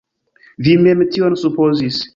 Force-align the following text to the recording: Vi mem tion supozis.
Vi 0.67 0.73
mem 0.87 1.07
tion 1.17 1.39
supozis. 1.45 2.05